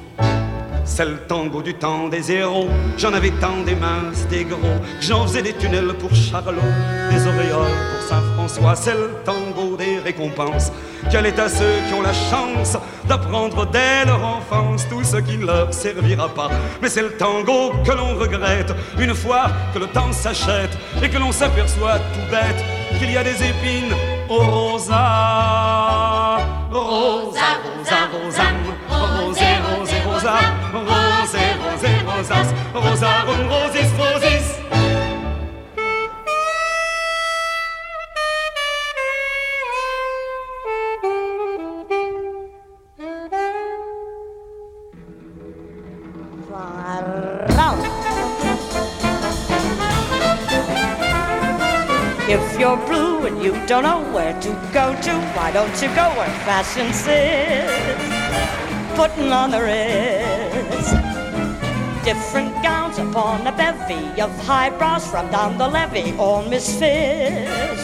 C'est 0.84 1.04
le 1.04 1.18
tango 1.28 1.62
du 1.62 1.72
temps 1.72 2.08
des 2.08 2.32
héros. 2.32 2.66
J'en 2.98 3.12
avais 3.12 3.30
tant 3.30 3.62
des 3.64 3.76
minces, 3.76 4.26
des 4.28 4.42
gros. 4.42 4.58
J'en 5.00 5.24
faisais 5.24 5.42
des 5.42 5.52
tunnels 5.52 5.94
pour 6.00 6.12
Charlot, 6.12 6.60
des 7.10 7.24
auréoles 7.24 7.78
pour 7.92 8.08
Saint-François. 8.08 8.74
C'est 8.74 8.94
le 8.94 9.12
tango 9.24 9.76
des 9.76 10.00
récompenses. 10.00 10.72
Quelle 11.08 11.26
est 11.26 11.38
à 11.38 11.48
ceux 11.48 11.78
qui 11.86 11.94
ont 11.94 12.02
la 12.02 12.12
chance 12.12 12.76
d'apprendre 13.06 13.66
dès 13.66 14.04
leur 14.04 14.24
enfance 14.24 14.88
tout 14.88 15.04
ce 15.04 15.18
qui 15.18 15.38
ne 15.38 15.46
leur 15.46 15.72
servira 15.72 16.28
pas? 16.28 16.50
Mais 16.82 16.88
c'est 16.88 17.02
le 17.02 17.16
tango 17.16 17.70
que 17.86 17.92
l'on 17.92 18.16
regrette 18.18 18.74
une 18.98 19.14
fois 19.14 19.44
que 19.72 19.78
le 19.78 19.86
temps 19.86 20.10
s'achète 20.10 20.76
et 21.00 21.08
que 21.08 21.18
l'on 21.18 21.30
s'aperçoit 21.30 21.98
tout 21.98 22.28
bête 22.28 22.81
qu'il 22.98 23.10
y 23.12 23.16
a 23.16 23.24
des 23.24 23.42
épines 23.42 23.94
au 24.28 24.38
rosa. 24.38 26.38
Rosa, 26.70 27.48
rosa, 27.64 27.98
rosa, 28.12 28.44
rosé, 28.88 29.50
rosé, 29.66 29.96
rosa, 30.06 30.34
rosé, 30.72 31.44
rosé, 31.62 31.88
rosas, 32.06 32.48
rosarum, 32.74 33.40
rosis, 33.50 33.90
rosis. 33.98 34.61
You 53.42 53.52
don't 53.66 53.82
know 53.82 54.00
where 54.14 54.40
to 54.40 54.50
go 54.72 54.94
to, 55.02 55.12
why 55.34 55.50
don't 55.50 55.74
you 55.82 55.88
go 55.96 56.06
where 56.16 56.32
fashion 56.46 56.92
sits? 56.92 57.72
Putting 58.94 59.32
on 59.32 59.50
the 59.50 59.60
ritz. 59.60 60.92
Different 62.04 62.54
gowns 62.62 62.98
upon 62.98 63.44
a 63.46 63.52
bevy 63.52 64.20
of 64.20 64.30
high 64.46 64.70
brows 64.70 65.04
from 65.06 65.28
down 65.32 65.58
the 65.58 65.66
levee, 65.66 66.16
all 66.18 66.42
misfits. 66.48 67.82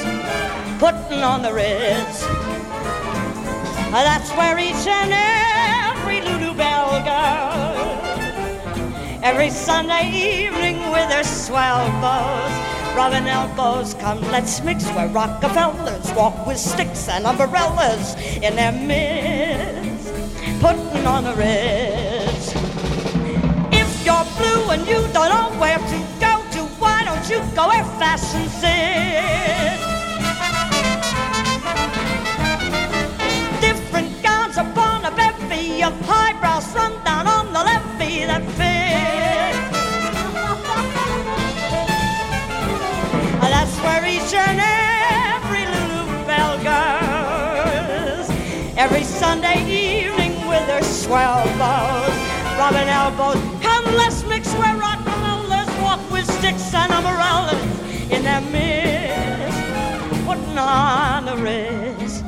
Putting 0.79 1.25
on 1.25 1.43
the 1.43 1.53
ritz. 1.53 2.23
That's 3.91 4.31
where 4.33 4.59
each 4.59 4.87
and 4.87 5.13
every 5.13 6.21
Lulu 6.21 6.55
Bell 6.55 7.03
girl 7.03 7.59
every 9.25 9.51
Sunday 9.51 10.09
evening 10.09 10.79
with 10.93 11.11
her 11.11 11.25
swell 11.25 11.85
bows. 12.01 12.78
Rubbing 12.99 13.29
elbows, 13.29 13.95
come 13.95 14.21
let's 14.23 14.61
mix 14.61 14.85
where 14.91 15.07
Rockefellers 15.07 16.13
walk 16.15 16.49
with 16.49 16.59
sticks 16.59 17.09
and 17.09 17.27
umbrellas 17.27 18.17
in 18.43 18.57
their 18.57 18.73
midst, 18.73 20.13
putting 20.61 21.07
on 21.07 21.23
the 21.23 21.35
ritz. 21.37 22.53
If 23.71 24.05
you're 24.05 24.27
blue 24.37 24.71
and 24.73 24.85
you 24.85 25.07
don't 25.13 25.31
know 25.31 25.49
where 25.61 25.79
to 25.79 25.99
go 26.19 26.43
to, 26.55 26.65
why 26.81 27.05
don't 27.05 27.31
you 27.31 27.39
go 27.55 27.69
where 27.69 27.85
fashion 28.03 28.49
sits? 28.49 29.79
Different 33.61 34.11
gowns 34.25 34.57
upon 34.57 35.05
a 35.05 35.13
bevy 35.13 35.85
of 35.85 35.95
highbrows 36.01 36.67
from 36.73 37.01
down 37.05 37.29
on 37.29 37.47
the 37.53 37.63
levee 37.63 38.25
that 38.27 38.43
each 44.29 44.35
and 44.35 44.61
every 44.61 45.65
Lulu 45.65 46.27
Bell 46.27 46.59
girls 46.63 48.29
every 48.77 49.03
Sunday 49.03 49.59
evening 49.65 50.47
with 50.47 50.67
their 50.67 50.83
swell 50.83 51.47
bows, 51.57 52.13
rubbing 52.59 52.89
elbows. 52.89 53.37
Come, 53.63 53.87
let's 53.97 54.23
mix 54.25 54.53
where 54.55 54.77
Rockefellers 54.77 55.71
walk 55.81 56.01
with 56.11 56.31
sticks 56.31 56.75
and 56.75 56.93
umbrellas 56.93 57.81
in 58.11 58.23
their 58.23 58.43
midst, 58.43 60.27
putting 60.27 60.59
on 60.59 61.25
the 61.25 61.37
ritz, 61.39 62.23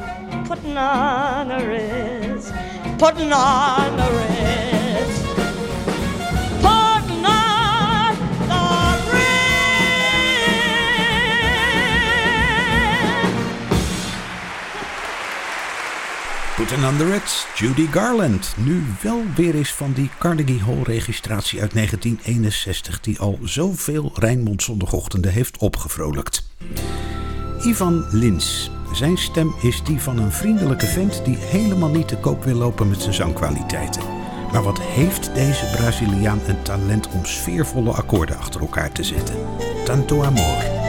putting 0.49 0.79
on 0.79 1.49
the 1.49 1.67
ritz, 1.67 2.51
putting 2.99 3.31
on 3.31 3.97
the 3.99 4.11
ritz. 4.11 4.40
Written 16.71 16.91
Under 16.91 17.15
It, 17.15 17.47
Judy 17.55 17.87
Garland. 17.87 18.55
Nu 18.57 18.83
wel 19.03 19.23
weer 19.35 19.55
eens 19.55 19.73
van 19.73 19.93
die 19.93 20.11
Carnegie 20.19 20.63
Hall 20.63 20.83
registratie 20.83 21.61
uit 21.61 21.75
1961... 21.75 23.01
die 23.01 23.19
al 23.19 23.39
zoveel 23.43 24.11
Rijnmond 24.15 24.63
zondagochtenden 24.63 25.33
heeft 25.33 25.59
opgevrolijkt. 25.59 26.43
Ivan 27.63 28.05
Lins. 28.11 28.71
Zijn 28.93 29.19
stem 29.19 29.55
is 29.63 29.83
die 29.85 30.01
van 30.01 30.19
een 30.19 30.33
vriendelijke 30.33 30.87
vent... 30.87 31.25
die 31.25 31.37
helemaal 31.37 31.91
niet 31.91 32.09
te 32.09 32.17
koop 32.17 32.45
wil 32.45 32.57
lopen 32.57 32.89
met 32.89 33.03
zijn 33.03 33.15
zangkwaliteiten. 33.15 34.03
Maar 34.53 34.63
wat 34.63 34.81
heeft 34.81 35.35
deze 35.35 35.65
Braziliaan 35.77 36.41
een 36.47 36.63
talent 36.63 37.09
om 37.09 37.25
sfeervolle 37.25 37.93
akkoorden 37.93 38.39
achter 38.39 38.61
elkaar 38.61 38.93
te 38.93 39.05
zetten. 39.05 39.35
Tanto 39.85 40.23
amor. 40.23 40.81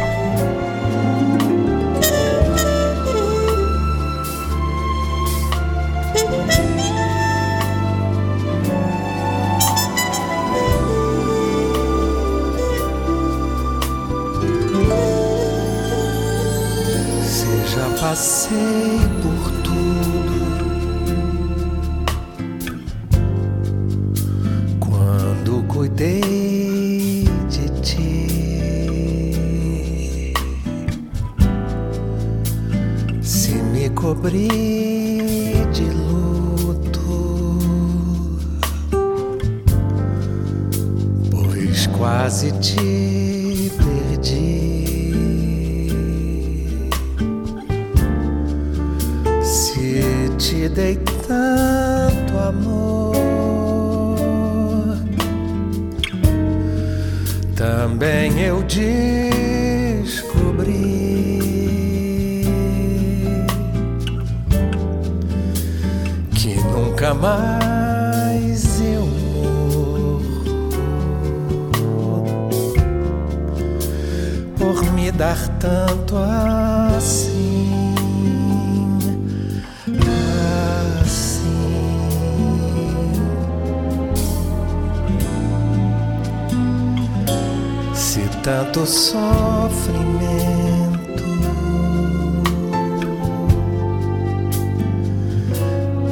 Tanto 88.44 88.86
sofrimento. 88.86 89.22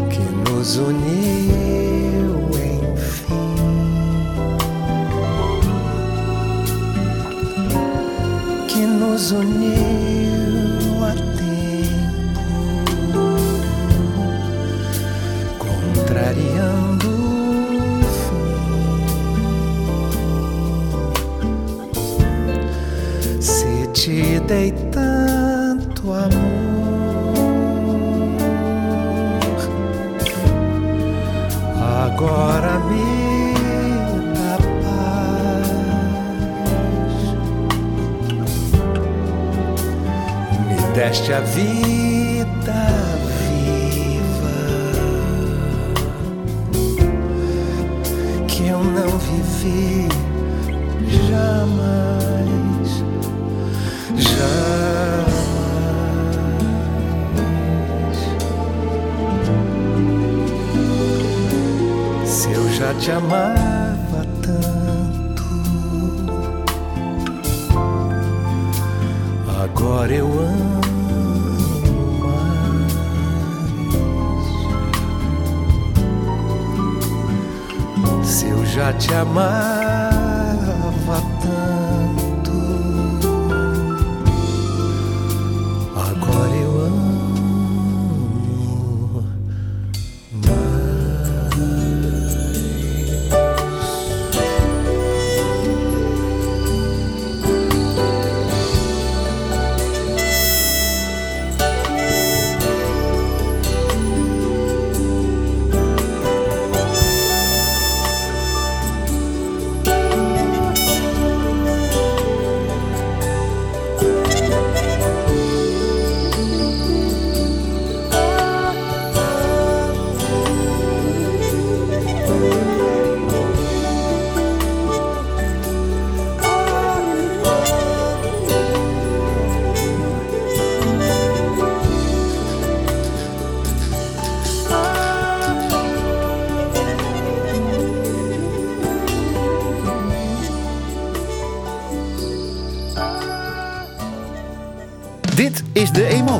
Que 0.09 0.19
nos 0.49 0.77
uniu, 0.77 2.49
enfim. 2.53 3.55
Que 8.67 8.79
nos 8.85 9.31
uniu 9.31 10.18
dei 24.49 24.71
tanto 24.91 26.12
amor. 26.12 26.27
Agora 32.03 32.79
me 32.89 33.53
dá 34.33 34.57
paz. 34.81 35.69
Me 40.67 40.77
deste 40.95 41.31
a 41.31 41.41
vida 41.41 42.79
viva 43.53 44.57
que 48.47 48.67
eu 48.67 48.83
não 48.83 49.12
vivi 49.19 50.09
jamais 51.27 52.09
te 62.99 63.12
amava 63.12 64.25
tanto, 64.41 65.43
agora 69.63 70.13
eu 70.13 70.28
amo 70.28 70.82
mais. 78.03 78.28
Se 78.28 78.49
eu 78.49 78.65
já 78.65 78.91
te 78.93 79.13
amava 79.13 80.18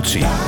De 0.10 0.39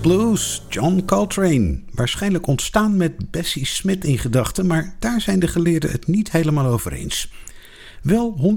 Blues, 0.00 0.62
John 0.68 1.02
Coltrane. 1.06 1.78
Waarschijnlijk 1.94 2.46
ontstaan 2.46 2.96
met 2.96 3.30
Bessie 3.30 3.66
Smith 3.66 4.04
in 4.04 4.18
gedachten, 4.18 4.66
maar 4.66 4.94
daar 4.98 5.20
zijn 5.20 5.38
de 5.38 5.46
geleerden 5.48 5.90
het 5.90 6.06
niet 6.06 6.30
helemaal 6.30 6.66
over 6.66 6.92
eens. 6.92 7.32
Wel 8.02 8.54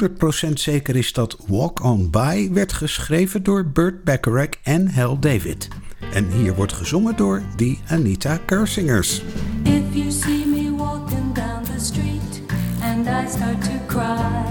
100% 0.47 0.53
zeker 0.53 0.95
is 0.95 1.13
dat 1.13 1.37
Walk 1.47 1.83
On 1.83 2.09
By 2.09 2.49
werd 2.51 2.73
geschreven 2.73 3.43
door 3.43 3.65
Burt 3.65 4.03
Bacharach 4.03 4.49
en 4.63 4.93
Hal 4.93 5.19
David. 5.19 5.67
En 6.13 6.31
hier 6.31 6.55
wordt 6.55 6.73
gezongen 6.73 7.15
door 7.15 7.41
die 7.55 7.79
Anita 7.87 8.37
Kersingers. 8.45 9.21
If 9.63 9.83
you 9.93 10.11
see 10.11 10.45
me 10.45 10.75
walking 10.75 11.33
down 11.33 11.63
the 11.63 11.85
street 11.85 12.41
and 12.81 13.07
I 13.07 13.29
start 13.29 13.61
to 13.61 13.71
cry 13.87 14.45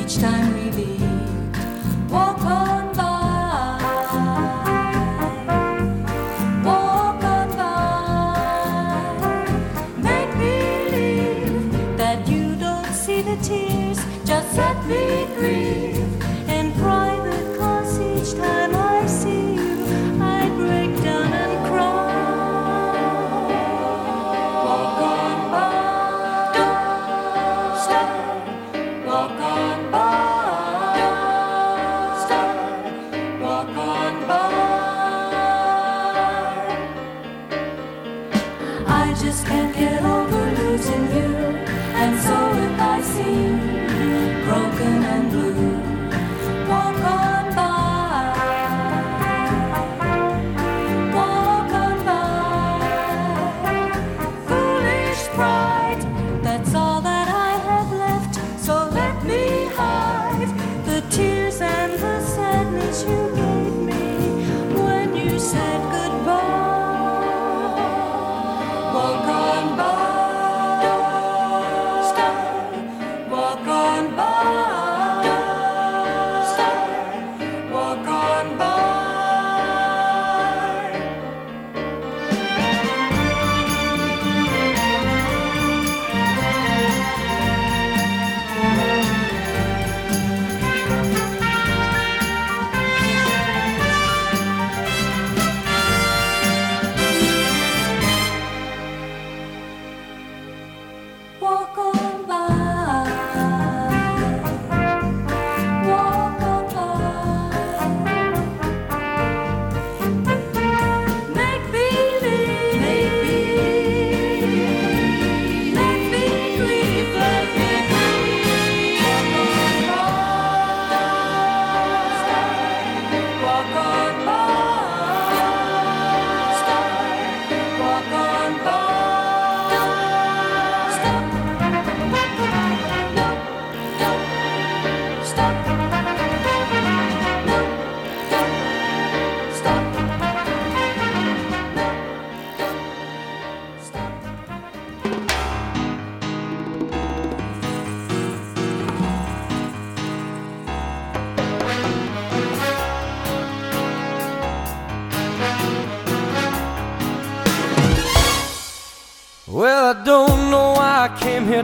each 0.00 0.12
time 0.12 0.54
we 0.54 0.96
walk 2.08 2.40
on 2.44 2.79
Just 14.90 15.38
let 15.38 15.89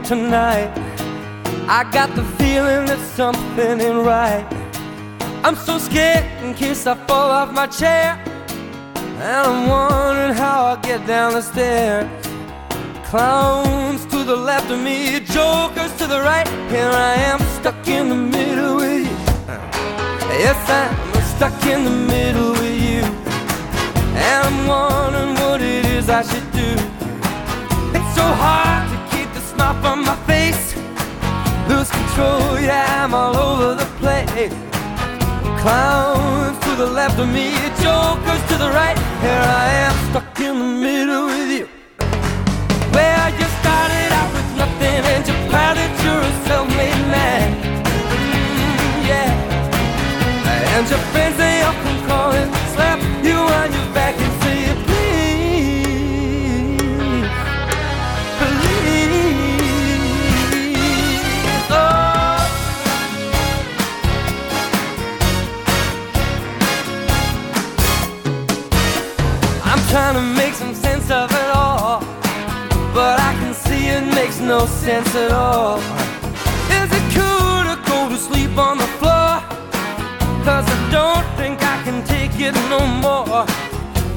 tonight. 0.07 0.71
I 1.67 1.83
got 1.91 2.15
the 2.15 2.23
feeling 2.39 2.85
that 2.85 2.99
something 3.13 3.81
ain't 3.81 4.05
right. 4.05 4.47
I'm 5.43 5.55
so 5.55 5.77
scared 5.77 6.23
in 6.45 6.53
case 6.53 6.87
I 6.87 6.95
fall 7.07 7.29
off 7.29 7.51
my 7.51 7.67
chair. 7.67 8.17
And 8.95 9.47
I'm 9.47 9.67
wondering 9.67 10.33
how 10.33 10.63
I'll 10.67 10.77
get 10.77 11.05
down 11.05 11.33
the 11.33 11.41
stairs. 11.41 12.07
Clowns 13.03 14.05
to 14.05 14.23
the 14.23 14.35
left 14.35 14.71
of 14.71 14.79
me, 14.79 15.19
jokers 15.19 15.93
to 15.97 16.07
the 16.07 16.21
right. 16.21 16.47
Here 16.71 16.89
I 16.89 17.15
am 17.31 17.39
stuck 17.59 17.85
in 17.85 18.07
the 18.07 18.15
middle 18.15 18.77
with 18.77 19.03
you. 19.11 19.17
Yes, 20.39 20.57
I'm 20.69 21.21
stuck 21.35 21.65
in 21.65 21.83
the 21.83 21.97
middle 22.13 22.51
with 22.53 22.81
you. 22.81 23.03
And 24.15 24.39
I'm 24.47 24.67
wondering 24.67 25.33
what 25.43 25.61
it 25.61 25.83
is 25.85 26.09
I 26.09 26.21
should 26.21 26.49
do. 26.53 26.71
It's 27.97 28.15
so 28.15 28.23
hard 28.23 28.86
smile 29.57 29.81
from 29.81 30.03
my 30.05 30.15
face. 30.27 30.75
Lose 31.67 31.89
control, 31.89 32.59
yeah, 32.59 33.03
I'm 33.03 33.13
all 33.13 33.35
over 33.35 33.73
the 33.75 33.89
place. 34.01 34.53
Clowns 35.61 36.57
to 36.65 36.71
the 36.75 36.85
left 36.85 37.17
of 37.19 37.27
me, 37.27 37.47
jokers 37.81 38.43
to 38.49 38.55
the 38.63 38.69
right. 38.79 38.97
Here 39.25 39.45
I 39.63 39.67
am, 39.85 39.95
stuck 40.09 40.39
in 40.39 40.55
the 40.59 40.71
middle 40.87 41.25
with 41.33 41.49
you. 41.57 41.67
Well, 42.95 43.27
you 43.39 43.47
started 43.61 44.09
out 44.19 44.29
with 44.35 44.49
nothing 44.61 45.01
and 45.13 45.23
proud 45.51 45.75
that 45.81 45.93
you're 46.03 46.25
a 46.29 46.33
self-made 46.47 47.03
man. 47.17 47.47
Mm, 48.13 49.07
yeah. 49.11 50.73
And 50.73 50.83
your 50.91 51.03
friends, 51.11 51.37
they 51.37 51.61
all 51.65 51.77
come 51.83 52.01
calling, 52.11 52.49
slap 52.73 52.99
you 53.25 53.37
on 53.59 53.67
your 53.73 53.87
back 53.97 54.16
trying 69.97 70.13
to 70.13 70.41
make 70.41 70.53
some 70.53 70.75
sense 70.75 71.09
of 71.09 71.27
it 71.31 71.49
all, 71.55 71.99
but 72.93 73.15
I 73.29 73.31
can 73.39 73.51
see 73.65 73.87
it 73.87 74.05
makes 74.19 74.39
no 74.39 74.59
sense 74.67 75.09
at 75.15 75.31
all. 75.31 75.79
Is 76.79 76.89
it 76.99 77.05
cool 77.17 77.57
to 77.69 77.75
go 77.91 78.07
to 78.07 78.17
sleep 78.27 78.55
on 78.59 78.77
the 78.77 78.89
floor? 78.99 79.31
Cause 80.45 80.65
I 80.75 80.79
don't 80.97 81.25
think 81.39 81.55
I 81.63 81.77
can 81.85 81.97
take 82.05 82.35
it 82.47 82.53
no 82.73 82.81
more. 83.05 83.43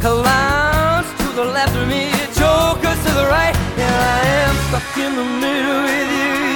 Clowns 0.04 1.08
to 1.20 1.26
the 1.40 1.46
left 1.56 1.74
of 1.80 1.88
me, 1.88 2.02
jokers 2.40 3.00
to 3.06 3.12
the 3.20 3.26
right. 3.36 3.56
Here 3.80 4.00
I 4.16 4.20
am 4.44 4.54
stuck 4.66 4.96
in 5.06 5.12
the 5.20 5.26
middle 5.42 5.82
with 5.88 6.10
you. 6.18 6.49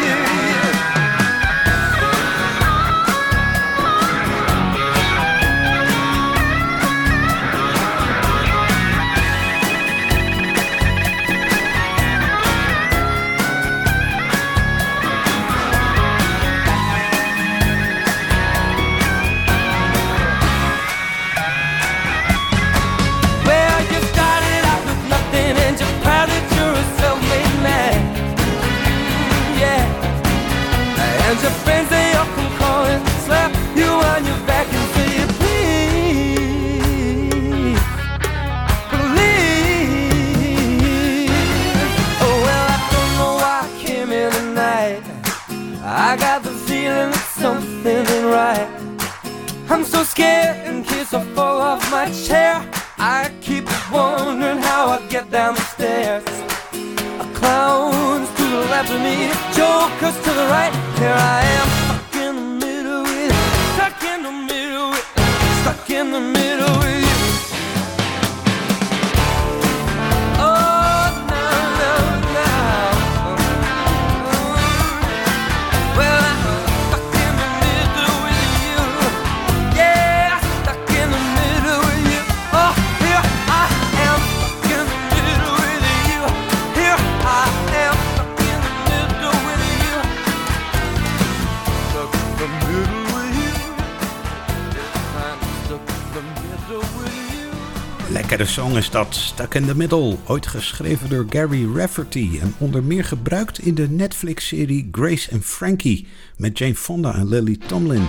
Stuck 99.44 99.62
in 99.62 99.66
the 99.66 99.76
Middle. 99.76 100.16
Ooit 100.26 100.46
geschreven 100.46 101.08
door 101.08 101.26
Gary 101.28 101.66
Rafferty 101.74 102.38
en 102.42 102.54
onder 102.58 102.84
meer 102.84 103.04
gebruikt 103.04 103.58
in 103.58 103.74
de 103.74 103.88
Netflix-serie 103.88 104.88
Grace 104.92 105.32
and 105.32 105.44
Frankie 105.44 106.06
met 106.36 106.58
Jane 106.58 106.74
Fonda 106.74 107.14
en 107.14 107.28
Lily 107.28 107.58
Tomlin. 107.66 108.08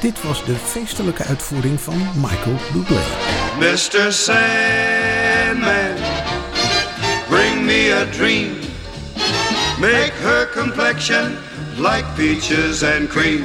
Dit 0.00 0.22
was 0.22 0.44
de 0.44 0.54
feestelijke 0.54 1.24
uitvoering 1.24 1.80
van 1.80 1.96
Michael 2.16 2.56
Bublé. 2.72 3.00
Mr. 3.58 4.12
Sandman, 4.12 5.96
bring 7.28 7.64
me 7.64 7.92
a 7.94 8.10
dream. 8.10 8.52
Make 9.80 10.12
her 10.14 10.48
complexion 10.54 11.36
like 11.76 12.04
peaches 12.16 12.82
and 12.82 13.08
cream. 13.08 13.44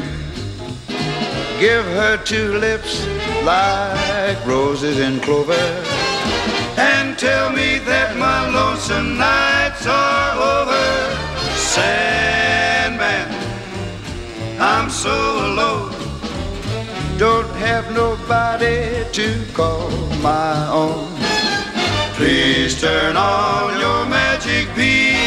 Give 1.59 1.83
her 1.83 2.23
two 2.23 2.57
lips 2.59 3.05
like 3.43 4.45
roses 4.45 4.97
in 4.97 5.19
clover. 5.19 5.96
And 6.77 7.17
tell 7.17 7.49
me 7.51 7.79
that 7.79 8.15
my 8.17 8.47
lonesome 8.49 9.17
nights 9.17 9.87
are 9.87 10.37
over. 10.55 10.85
Sandman, 11.57 13.27
I'm 14.59 14.87
so 14.89 15.09
alone. 15.47 15.91
Don't 17.17 17.51
have 17.55 17.91
nobody 17.91 19.03
to 19.11 19.43
call 19.55 19.89
my 20.21 20.69
own. 20.69 21.07
Please 22.13 22.79
turn 22.79 23.17
on 23.17 23.79
your 23.79 24.05
magic 24.05 24.67
beam. 24.75 25.17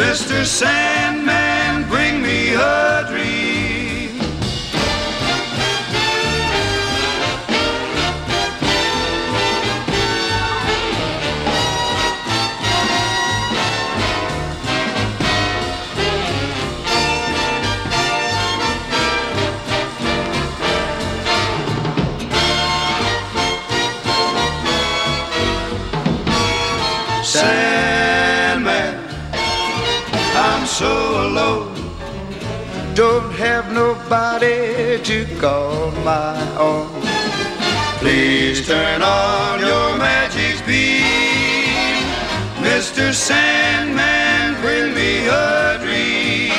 Mr. 0.00 0.46
Sandman, 0.46 1.86
bring 1.90 2.22
me 2.22 2.54
a 2.54 2.99
Don't 32.94 33.32
have 33.34 33.72
nobody 33.72 35.00
to 35.02 35.24
call 35.38 35.92
my 36.02 36.36
own. 36.58 36.90
Please 38.00 38.66
turn 38.66 39.00
on 39.00 39.60
your 39.60 39.96
magic 39.96 40.66
beam. 40.66 41.04
Mr. 42.58 43.12
Sandman, 43.14 44.60
bring 44.60 44.92
me 44.92 45.28
a 45.28 45.78
dream. 45.78 46.52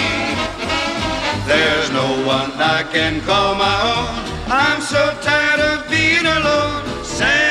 There's 1.46 1.92
no 1.92 2.08
one 2.26 2.52
I 2.54 2.84
can 2.94 3.20
call 3.22 3.56
my 3.56 3.78
own. 3.98 4.32
I'm 4.50 4.82
so 4.82 5.14
tired 5.22 5.60
of 5.60 5.90
being 5.90 6.26
alone. 6.26 7.04
Sandman, 7.04 7.51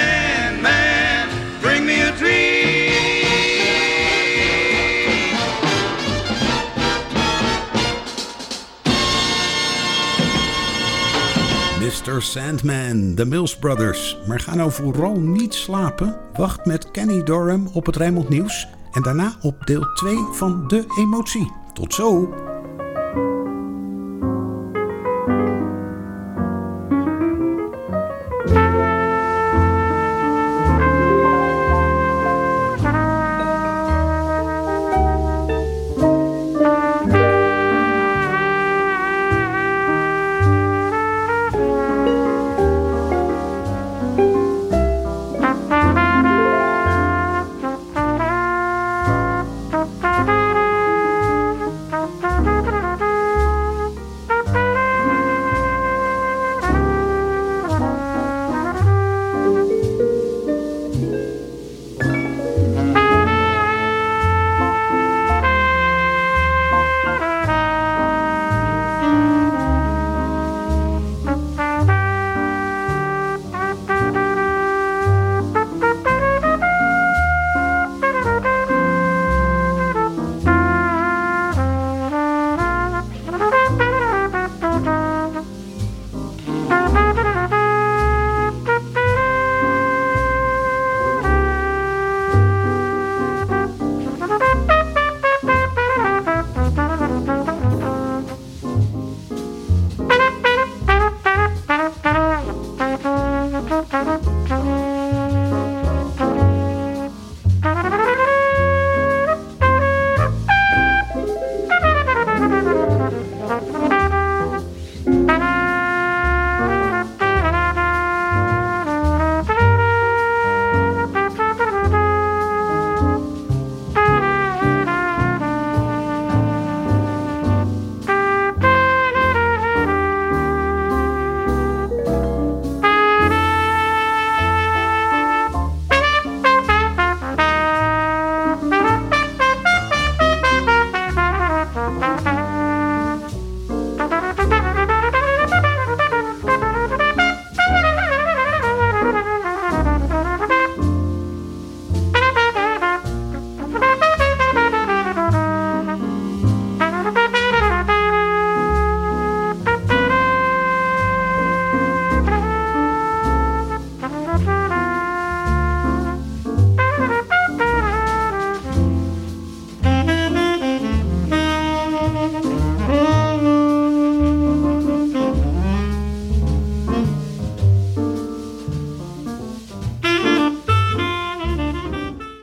Mr. 12.06 12.22
Sandman, 12.22 13.14
de 13.14 13.24
Mills 13.24 13.56
Brothers. 13.56 14.18
Maar 14.26 14.40
ga 14.40 14.54
nou 14.54 14.72
vooral 14.72 15.20
niet 15.20 15.54
slapen. 15.54 16.16
Wacht 16.32 16.64
met 16.64 16.90
Kenny 16.90 17.22
Dorham 17.22 17.68
op 17.72 17.86
het 17.86 17.96
Rijnmond 17.96 18.28
Nieuws. 18.28 18.68
En 18.92 19.02
daarna 19.02 19.36
op 19.42 19.66
deel 19.66 19.92
2 19.94 20.16
van 20.32 20.68
De 20.68 20.84
Emotie. 20.98 21.52
Tot 21.72 21.94
zo! 21.94 22.34